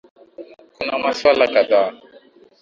kuna 0.77 0.97
masuala 0.99 1.47
kadhaa 1.53 1.91